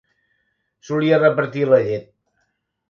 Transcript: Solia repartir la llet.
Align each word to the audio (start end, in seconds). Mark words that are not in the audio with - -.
Solia 0.89 1.21
repartir 1.21 1.69
la 1.75 1.81
llet. 1.91 2.13